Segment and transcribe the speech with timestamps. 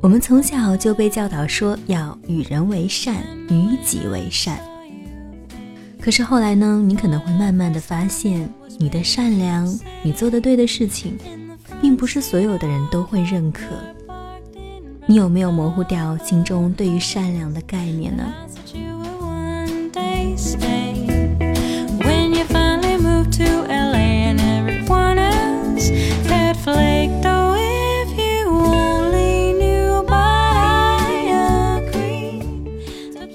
[0.00, 4.58] 我们从小就被教导说要与人为善，与己为善。
[6.00, 6.82] 可是后来呢？
[6.84, 9.66] 你可能会慢慢的发现，你的善良，
[10.02, 11.16] 你做的对的事情，
[11.80, 13.62] 并不是所有的人都会认可。
[15.12, 18.32] 你有没有模糊掉心中对于善良的概念呢？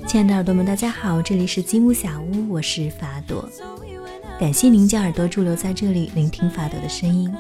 [0.08, 3.48] 亲爱的耳朵们，大家好，这里是积木小屋，我是法朵，
[4.40, 7.32] 感谢您将耳朵驻留在这里，聆听法朵的声音。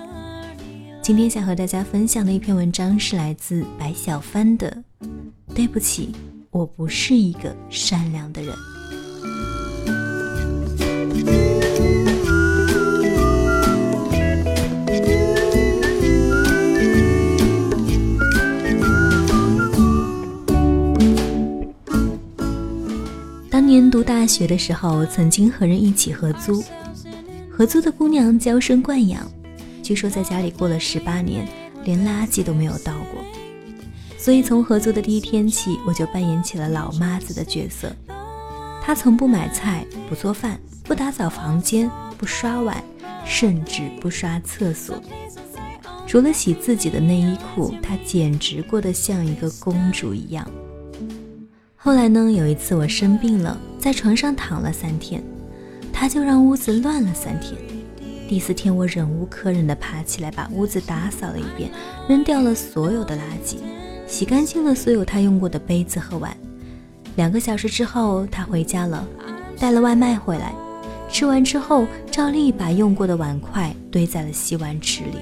[1.08, 4.70] 今天想和大家分享的一篇文章是来自白小帆的
[5.56, 6.14] 《对不起，
[6.52, 8.54] 我不是一个善良的人》。
[23.50, 26.62] 当年读大学的时候，曾经和人一起合租，
[27.50, 29.26] 合租的姑娘娇生惯养，
[29.88, 31.48] 据说在家里过了十八年，
[31.86, 33.24] 连垃圾都没有倒过。
[34.18, 37.96] 所以从合租的第一天起，我就扮演起了老妈子的角色。
[38.84, 42.84] 她从不买菜，不做饭，不打扫房间，不刷碗，
[43.26, 45.02] 甚至不刷厕所。
[46.06, 50.46] 除了洗自己的内衣裤，她简直过得像一个公主一样。
[51.78, 52.30] 后来呢？
[52.30, 55.24] 有一次我生病了，在床上躺了三天，
[55.94, 57.56] 他就让屋子乱了三天。
[58.28, 61.72] 第四天，我忍无可忍地爬起来，把屋子打扫了一遍，
[62.10, 63.56] 扔掉了所有的垃圾，
[64.06, 66.36] 洗干净了所有他用过的杯子和碗。
[67.16, 69.08] 两个小时之后，他回家了，
[69.58, 70.54] 带了外卖回来，
[71.10, 75.20] 吃完之后，照例把用过的碗筷堆在了洗碗池里。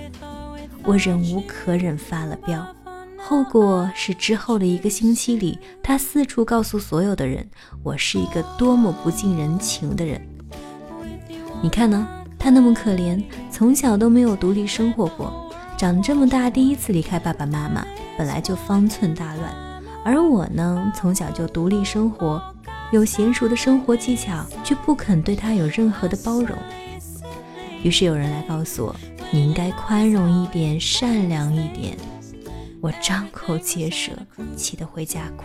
[0.84, 2.66] 我忍无可忍，发了飙。
[3.18, 7.48] 后果是之后的一个星期里，他四处告诉所有的人，
[7.84, 10.20] 我是一个多么不近人情的人。
[11.62, 12.08] 你看呢？
[12.46, 13.20] 他那么可怜，
[13.50, 17.84] 从小都没有独立生活过，长这么大第一次离开爸爸妈妈，
[18.20, 19.52] 本来就方寸大乱。
[20.04, 22.40] 而我呢，从小就独立生活，
[22.92, 26.56] 有娴熟的生活技巧，却不肯对他有任何的包容。
[27.82, 28.96] 于是有人来告诉我，
[29.32, 31.98] 你应该宽容一点，善良一点。
[32.80, 34.12] 我张口结舌，
[34.56, 35.44] 气得回家哭。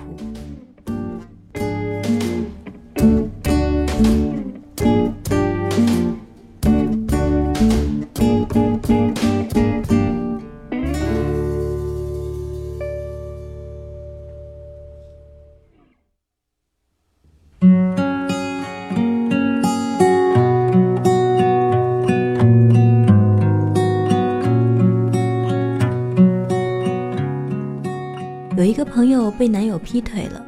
[28.91, 30.45] 朋友被男友劈腿了，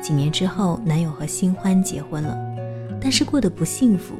[0.00, 2.38] 几年之后，男友和新欢结婚了，
[3.00, 4.14] 但是过得不幸福，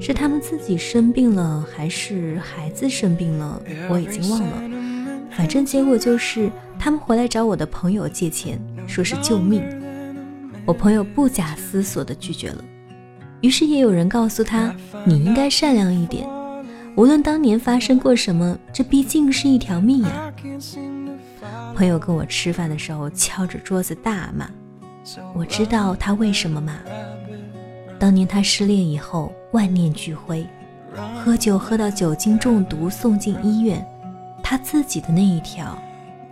[0.00, 3.60] 是他们自己生病了，还是孩子生病了？
[3.90, 4.62] 我已经忘了，
[5.30, 9.62] 反正结果就是他们回来找我的朋友借钱，说是救命。
[10.64, 12.64] 我朋友不假思索地拒绝了，
[13.42, 14.74] 于是也有人告诉他，
[15.04, 16.26] 你应该善良一点，
[16.96, 20.32] 无论当年发生过什么，这毕竟是一条命呀。
[21.74, 24.48] 朋友跟我吃饭的时候敲着桌子大骂，
[25.34, 26.78] 我知道他为什么骂。
[27.98, 30.46] 当年他失恋以后万念俱灰，
[31.24, 33.84] 喝酒喝到酒精中毒送进医院，
[34.42, 35.76] 他自己的那一条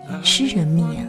[0.08, 1.02] 也是人命啊。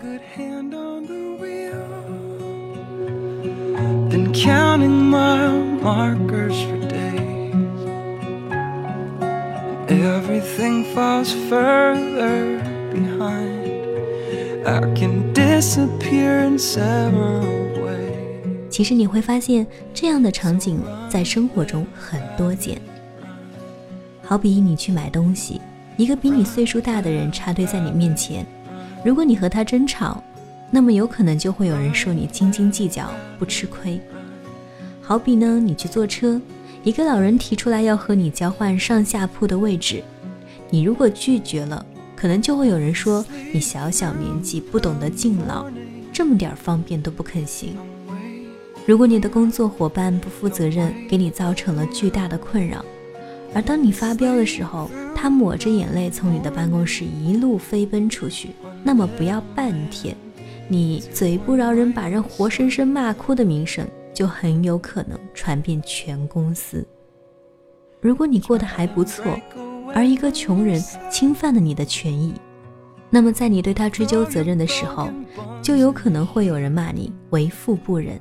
[18.70, 22.80] 其实你会发现，这样的场景在生活中很多见。
[24.22, 25.60] 好比你去买东西，
[25.98, 28.46] 一个比你岁数大的人插队在你面前，
[29.04, 30.24] 如果你和他争吵，
[30.70, 33.10] 那么有可能就会有人说你斤斤计较，
[33.40, 34.00] 不吃亏。
[35.02, 36.40] 好比呢，你去坐车，
[36.84, 40.04] 一个老人提出来要和你交换上下铺的位置，
[40.70, 41.84] 你如果拒绝了。
[42.22, 45.66] 可能就会有人说你小小年纪不懂得敬老，
[46.14, 47.76] 这么点方便都不肯行。
[48.86, 52.86] 如果你的工作伙伴不负责任，给你造成了巨大的困扰，
[53.56, 58.50] 而当你发飙的时候，他抹着眼泪从你的办公室一路飞奔出去，
[58.84, 60.16] 那么不要半天，
[60.68, 66.86] 你嘴不饶人，把人活生生骂哭的名声，就很有可能传遍全公司。
[68.00, 69.26] 如果你过得还不错，
[69.94, 72.34] 而一个穷人侵犯了你的权益，
[73.10, 75.10] 那么在你对他追究责任的时候，
[75.62, 78.20] 就有可能会有人骂你为富不仁。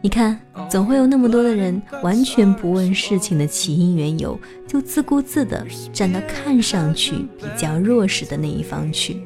[0.00, 9.22] 你看，总会有那么多的人完全不问事情的起因缘由，就自顾自地站到看上去比较弱势的那一方去。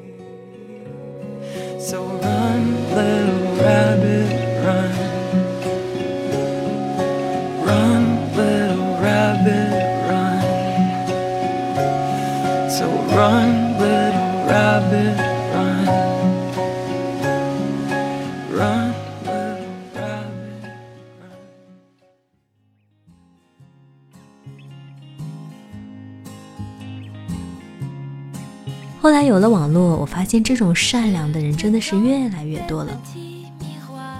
[29.01, 33.01] 后来有了网络，我发现这种善良的人真的是越来越多了。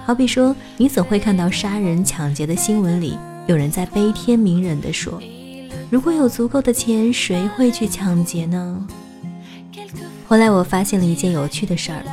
[0.05, 3.17] 好比说，你总会看到杀人抢劫的新闻里，
[3.47, 5.21] 有人在悲天悯人地说
[5.91, 8.87] ：“如果有足够的钱，谁会去抢劫呢？”
[10.27, 12.03] 后来我发现了一件有趣的事儿：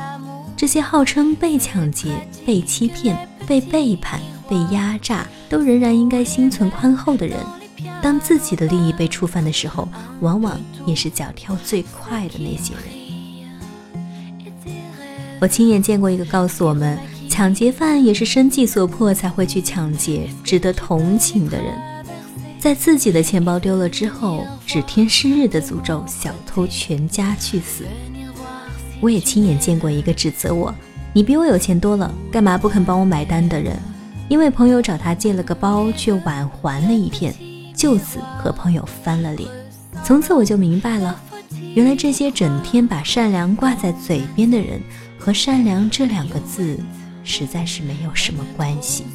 [0.55, 2.09] 这些号称被抢劫、
[2.45, 3.17] 被欺骗、
[3.47, 4.19] 被背叛、
[4.49, 7.37] 被压榨，都仍然应该心存宽厚的人。
[8.07, 9.85] 当自己的利益被触犯的时候，
[10.21, 12.83] 往往也是脚跳最快的那些人。
[15.41, 16.97] 我亲眼见过一个告诉我们，
[17.29, 21.77] 抢劫犯也是生计所迫才会去抢劫，值得同情的人，
[22.57, 27.83] 在自己的钱包丢了之后，指天誓日的诅咒小偷全家去死。
[29.01, 30.73] 我也亲眼见过一个指责我
[31.11, 33.77] ：“你比我有钱多了，干嘛不肯帮我买单？”的人，
[34.29, 37.35] 因为朋友找他借了个包，却晚还了一天。
[37.77, 39.47] 就此和朋友翻了脸，
[40.03, 41.21] 从此我就明白了，
[41.75, 44.81] 原来这些整天把善良挂在嘴边的人，
[45.19, 46.79] 和善良这两个字
[47.23, 49.05] 实在是没有什么关系。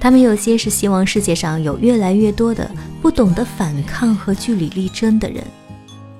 [0.00, 2.70] 他们有些是希望世界上有越来越多的。
[3.00, 5.44] 不懂得反抗和据理力争的人，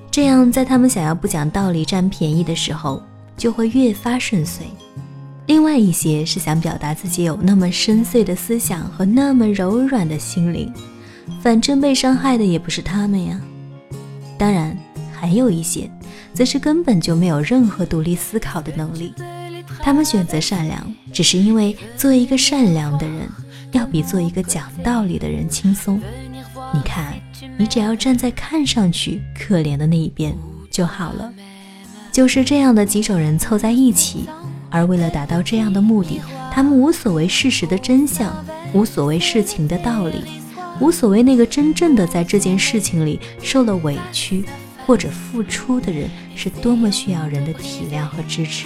[0.09, 3.03] 这样在他们想要不讲道理占便宜的时候，
[3.35, 4.65] 就会越发顺遂。
[5.45, 10.71] 另外一些是想表达自己有那么深邃的思想和那么柔软的心灵，
[11.41, 13.39] 反正被伤害的也不是他们呀。
[14.37, 14.77] 当然，
[15.11, 15.91] 还有一些，
[16.33, 19.13] 则是根本就没有任何独立思考的能力。
[19.81, 23.27] 他们选择善良，只是因为做一个善良的人，
[23.71, 26.01] 要比做一个讲道理的人轻松。
[26.73, 27.13] 你看，
[27.57, 30.35] 你只要站在看上去可怜的那一边
[30.69, 31.31] 就好了。
[32.11, 34.27] 就是这样的几种人凑在一起，
[34.69, 36.19] 而为了达到这样的目的，
[36.51, 38.33] 他们无所谓事实的真相，
[38.73, 40.23] 无所谓事情的道理，
[40.79, 44.43] 无所谓那个真正的在这件事情里受了委屈
[44.85, 48.65] 或者付出的人是多么需要人的体谅和支持。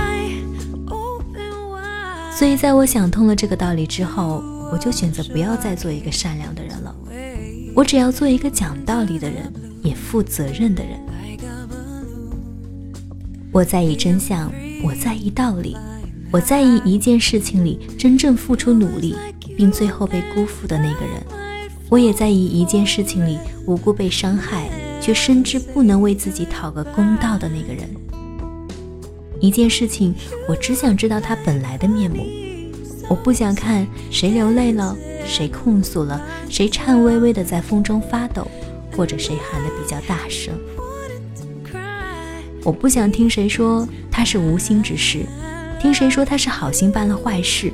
[2.41, 4.43] 所以，在我想通了这个道理之后。
[4.71, 6.95] 我就选择不要再做一个善良的人了，
[7.75, 9.51] 我只要做一个讲道理的人，
[9.83, 10.97] 也负责任的人。
[13.51, 14.49] 我在意真相，
[14.81, 15.75] 我在意道理，
[16.31, 19.13] 我在意一件事情里真正付出努力
[19.57, 21.21] 并最后被辜负的那个人。
[21.89, 24.69] 我也在意一件事情里无辜被伤害
[25.01, 27.89] 却深知不能为自己讨个公道的那个人。
[29.41, 30.13] 一件事情，
[30.47, 32.25] 我只想知道它本来的面目。
[33.09, 34.95] 我不想看谁流泪了，
[35.25, 38.47] 谁控诉了，谁颤巍巍的在风中发抖，
[38.95, 40.53] 或者谁喊得比较大声。
[42.63, 45.25] 我不想听谁说他是无心之失，
[45.81, 47.73] 听谁说他是好心办了坏事，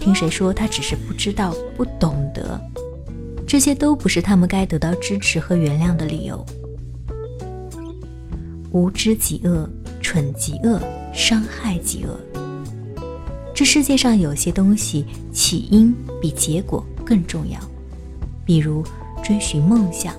[0.00, 2.58] 听谁说他只是不知道、不懂得，
[3.46, 6.44] 这些都不是他们该得到支持和原谅的理由。
[8.70, 9.68] 无知即恶，
[10.10, 10.80] 蠢极恶，
[11.12, 12.18] 伤害极恶。
[13.54, 17.60] 这世界上有些东西起因比结果更重要，
[18.42, 18.82] 比如
[19.22, 20.14] 追寻梦想；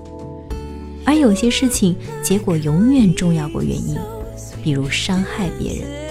[1.04, 3.98] 而有些事情结果永远重要过原因，
[4.64, 6.09] 比如伤害别人。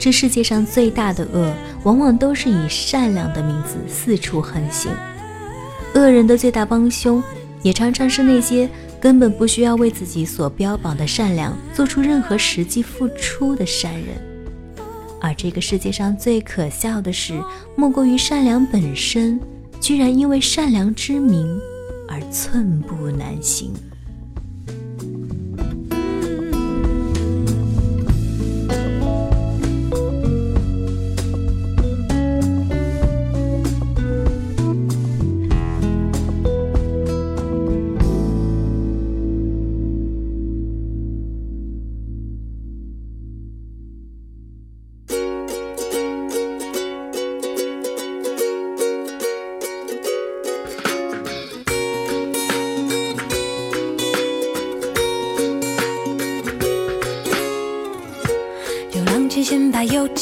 [0.00, 4.90] 这世界上最大的恶，往往都是以善良的名字四处横行。
[5.94, 7.22] 恶人的最大帮凶，
[7.62, 8.66] 也常常是那些
[8.98, 14.16] 根本不需要为自己所标榜的善良做出任何实际付出的善人。
[15.20, 17.38] 而这个世界上最可笑的事，
[17.76, 19.38] 莫过于善良本身，
[19.80, 21.60] 居然因为善良之名
[22.08, 23.70] 而寸步难行。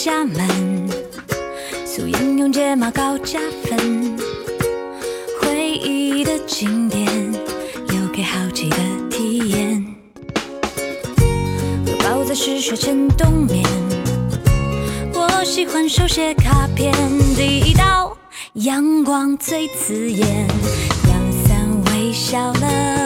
[0.05, 0.89] 家门，
[1.85, 4.17] 素颜用睫毛膏加分，
[5.41, 7.05] 回忆的经典
[7.89, 8.77] 留给好奇的
[9.11, 9.85] 体验。
[11.85, 13.67] 荷包在失血前冬眠，
[15.15, 16.95] 我喜欢手写卡片，
[17.35, 18.17] 第一道
[18.53, 20.47] 阳光最刺眼，
[21.09, 22.98] 阳伞微笑了，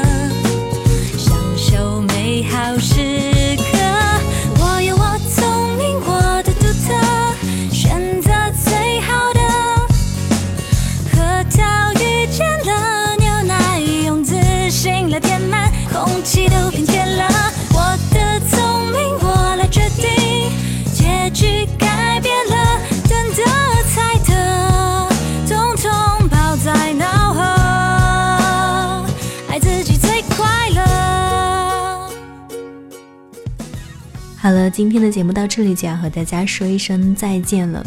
[34.42, 37.80] 好了，今天的节目到这里就要和大家说一声再见了。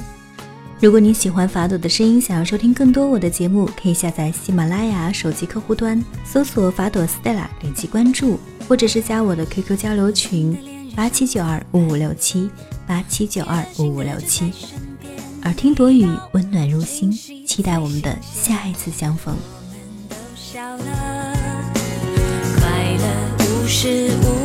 [0.80, 10.58] 如果你喜欢法朵的声音，想要收听更多我的节目，可以下载喜马拉雅手机客户端，搜索法朵 Stella，点击关注，或者是加我的 QQ 交流群
[10.96, 12.50] 八七九二五五六七
[12.88, 14.54] 八七九二五五六七。
[15.44, 17.12] 耳听朵语，温暖入心，
[17.46, 19.36] 期待我们的下一次相逢。
[19.36, 21.36] 我们都笑了
[22.62, 23.04] 快乐
[23.44, 24.45] 无时无